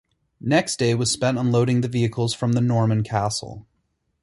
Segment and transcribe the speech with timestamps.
[0.43, 3.67] Next day was spent unloading the vehicles from the "Norman Castle".